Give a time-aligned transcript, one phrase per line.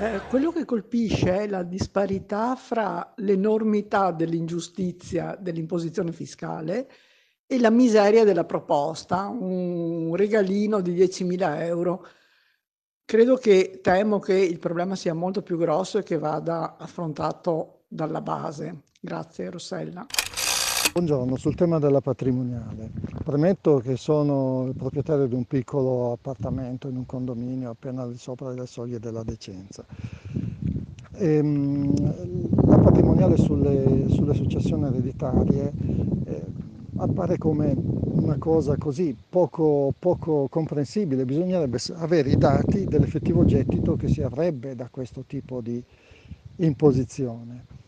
[0.00, 6.90] Eh, quello che colpisce è la disparità fra l'enormità dell'ingiustizia dell'imposizione fiscale
[7.46, 12.06] e la miseria della proposta, un regalino di 10.000 euro.
[13.04, 18.20] Credo che temo che il problema sia molto più grosso e che vada affrontato dalla
[18.20, 18.82] base.
[19.00, 20.04] Grazie Rossella.
[20.94, 22.88] Buongiorno, sul tema della patrimoniale.
[23.24, 28.16] Premetto che sono il proprietario di un piccolo appartamento in un condominio appena al di
[28.16, 29.84] sopra delle soglie della decenza.
[31.14, 35.72] E, ehm, la patrimoniale sulle, sulle successioni ereditarie
[36.26, 36.42] eh,
[36.98, 44.06] appare come una cosa così poco, poco comprensibile, bisognerebbe avere i dati dell'effettivo gettito che
[44.06, 45.82] si avrebbe da questo tipo di
[46.58, 47.82] imposizione.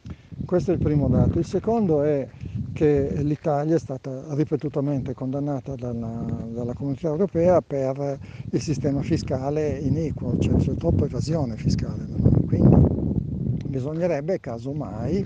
[0.45, 1.39] Questo è il primo dato.
[1.39, 2.29] Il secondo è
[2.77, 6.23] che l'Italia è stata ripetutamente condannata dalla,
[6.53, 8.19] dalla comunità europea per
[8.51, 12.05] il sistema fiscale iniquo, cioè c'è troppa evasione fiscale.
[12.45, 15.25] Quindi bisognerebbe casomai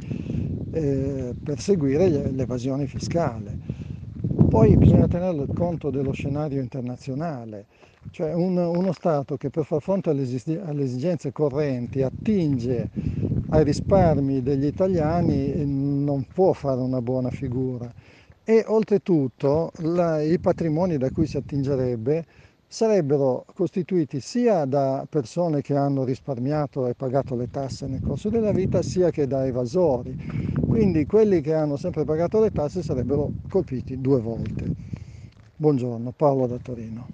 [0.70, 3.58] eh, perseguire l'evasione fiscale.
[4.48, 7.66] Poi bisogna tenere conto dello scenario internazionale,
[8.12, 10.24] cioè un, uno Stato che per far fronte alle,
[10.64, 12.90] alle esigenze correnti attinge
[13.50, 15.64] ai risparmi degli italiani eh,
[16.10, 17.88] non può fare una buona figura
[18.42, 22.26] e oltretutto la, i patrimoni da cui si attingerebbe
[22.66, 28.52] sarebbero costituiti sia da persone che hanno risparmiato e pagato le tasse nel corso della
[28.52, 30.16] vita, sia che da evasori.
[30.68, 34.66] Quindi quelli che hanno sempre pagato le tasse sarebbero colpiti due volte.
[35.56, 37.08] Buongiorno, Paolo da Torino.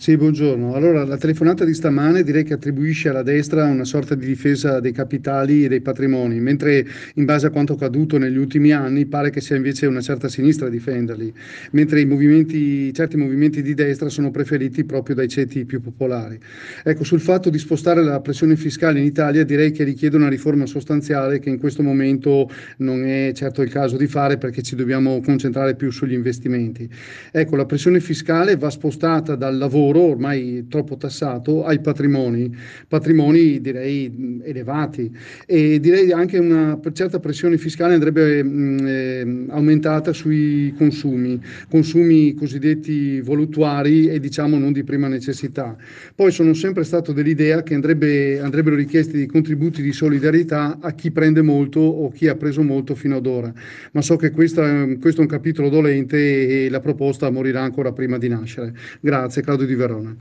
[0.00, 0.72] Sì, buongiorno.
[0.72, 4.92] Allora, la telefonata di stamane direi che attribuisce alla destra una sorta di difesa dei
[4.92, 9.42] capitali e dei patrimoni, mentre in base a quanto accaduto negli ultimi anni pare che
[9.42, 11.30] sia invece una certa sinistra a difenderli,
[11.72, 16.40] mentre movimenti, certi movimenti di destra sono preferiti proprio dai ceti più popolari.
[16.82, 20.64] Ecco, sul fatto di spostare la pressione fiscale in Italia direi che richiede una riforma
[20.64, 25.20] sostanziale che in questo momento non è certo il caso di fare perché ci dobbiamo
[25.20, 26.88] concentrare più sugli investimenti.
[27.30, 32.54] Ecco, la pressione fiscale va spostata dal lavoro lavoro ormai troppo tassato ai patrimoni,
[32.88, 35.10] patrimoni direi elevati
[35.46, 43.20] e direi anche una certa pressione fiscale andrebbe mh, eh, aumentata sui consumi, consumi cosiddetti
[43.20, 45.76] voluttuari e diciamo non di prima necessità.
[46.14, 51.10] Poi sono sempre stato dell'idea che andrebbe, andrebbero richiesti dei contributi di solidarietà a chi
[51.10, 53.52] prende molto o chi ha preso molto fino ad ora,
[53.92, 58.18] ma so che questa, questo è un capitolo dolente e la proposta morirà ancora prima
[58.18, 58.74] di nascere.
[59.00, 60.14] Grazie Claudio Di Verona.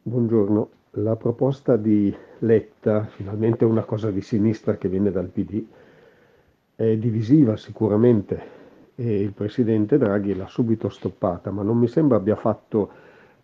[0.00, 5.64] Buongiorno, la proposta di Letta, finalmente una cosa di sinistra che viene dal PD,
[6.76, 8.52] è divisiva sicuramente
[8.94, 12.90] e il presidente Draghi l'ha subito stoppata, ma non mi sembra abbia fatto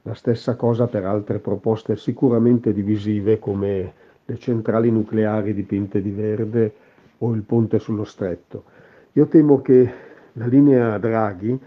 [0.03, 3.93] la stessa cosa per altre proposte sicuramente divisive come
[4.25, 6.73] le centrali nucleari dipinte di verde
[7.19, 8.63] o il ponte sullo stretto.
[9.15, 9.93] Io temo che
[10.35, 11.61] la linea Draghi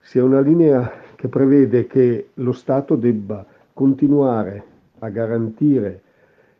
[0.00, 4.64] sia una linea che prevede che lo Stato debba continuare
[4.98, 6.02] a garantire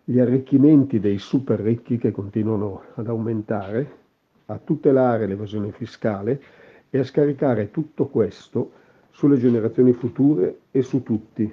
[0.04, 3.90] gli arricchimenti dei super ricchi che continuano ad aumentare,
[4.46, 6.40] a tutelare l'evasione fiscale
[6.90, 8.70] e a scaricare tutto questo
[9.10, 11.52] sulle generazioni future e su tutti.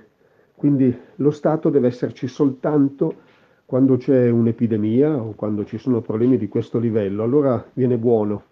[0.53, 3.21] Quindi lo Stato deve esserci soltanto
[3.65, 8.43] quando c'è un'epidemia o quando ci sono problemi di questo livello, allora viene buono,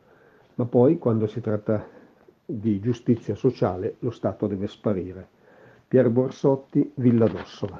[0.56, 1.96] ma poi quando si tratta
[2.50, 5.28] di giustizia sociale lo Stato deve sparire.
[5.86, 7.78] Pier Borsotti, Villa d'Ossola.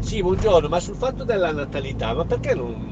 [0.00, 2.88] Sì, buongiorno, ma sul fatto della natalità, ma perché non,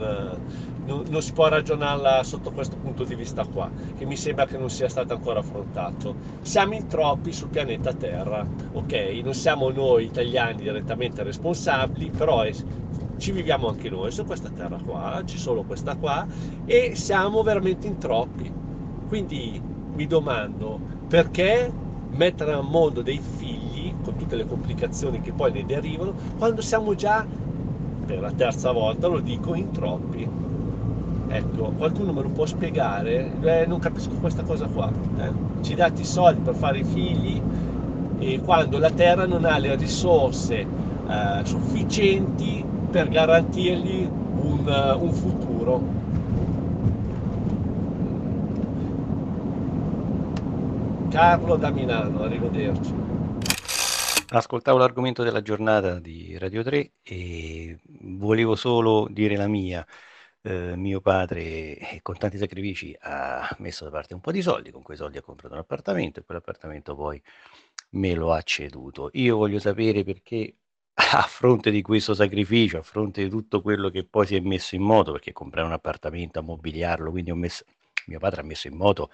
[0.86, 4.58] non, non, si può ragionarla sotto questo punto di vista qua, che mi sembra che
[4.58, 6.14] non sia stato ancora affrontato?
[6.42, 8.92] Siamo in troppi sul pianeta Terra, ok?
[9.24, 12.52] Non siamo noi italiani direttamente responsabili, però è,
[13.16, 16.26] ci viviamo anche noi su questa terra qua, ci sono questa qua,
[16.64, 18.62] e siamo veramente in troppi
[19.14, 19.62] quindi
[19.94, 20.76] mi domando
[21.06, 21.70] perché
[22.10, 26.96] mettere al mondo dei figli con tutte le complicazioni che poi ne derivano quando siamo
[26.96, 27.24] già
[28.06, 30.28] per la terza volta lo dico in troppi?
[31.28, 33.30] Ecco qualcuno me lo può spiegare?
[33.40, 35.30] Eh, non capisco questa cosa qua eh.
[35.60, 37.40] ci date i soldi per fare i figli?
[38.18, 44.08] E quando la terra non ha le risorse eh, sufficienti per garantirgli
[44.40, 46.03] un, uh, un futuro
[51.14, 52.92] Carlo da Milano, arrivederci.
[54.30, 59.86] Ascoltavo l'argomento della giornata di Radio 3 e volevo solo dire la mia.
[60.42, 64.72] Eh, mio padre, eh, con tanti sacrifici, ha messo da parte un po' di soldi,
[64.72, 67.22] con quei soldi ha comprato un appartamento e quell'appartamento poi
[67.90, 69.10] me lo ha ceduto.
[69.12, 70.56] Io voglio sapere perché
[70.94, 74.74] a fronte di questo sacrificio, a fronte di tutto quello che poi si è messo
[74.74, 77.64] in moto, perché comprare un appartamento, ammobiliarlo, quindi messo,
[78.06, 79.10] mio padre ha messo in moto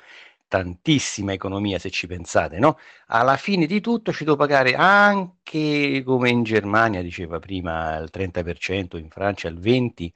[0.51, 2.77] tantissima economia se ci pensate, no?
[3.07, 8.97] Alla fine di tutto ci devo pagare anche come in Germania, diceva prima, il 30%,
[8.99, 10.11] in Francia il 20%,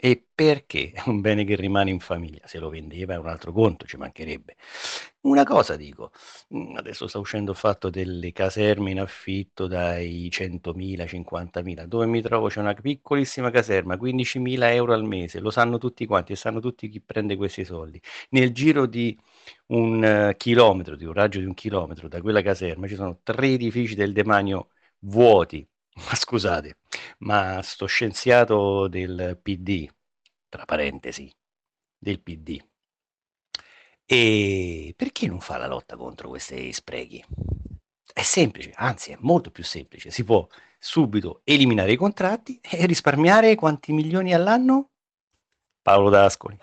[0.00, 2.46] e perché è un bene che rimane in famiglia?
[2.46, 4.56] Se lo vendeva è un altro conto, ci mancherebbe.
[5.22, 6.12] Una cosa dico,
[6.54, 12.22] mm, adesso sta uscendo il fatto delle caserme in affitto dai 100.000, 50.000, dove mi
[12.22, 16.60] trovo c'è una piccolissima caserma, 15.000 euro al mese, lo sanno tutti quanti e sanno
[16.60, 18.00] tutti chi prende questi soldi.
[18.30, 19.18] Nel giro di
[19.68, 23.48] un uh, chilometro, di un raggio di un chilometro da quella caserma ci sono tre
[23.48, 25.66] edifici del demanio vuoti,
[26.06, 26.78] ma scusate,
[27.18, 29.88] ma sto scienziato del PD,
[30.48, 31.30] tra parentesi,
[31.98, 32.60] del PD,
[34.04, 37.22] e perché non fa la lotta contro questi sprechi?
[38.10, 40.46] È semplice, anzi è molto più semplice, si può
[40.78, 44.90] subito eliminare i contratti e risparmiare quanti milioni all'anno?
[45.82, 46.58] Paolo D'Ascoli.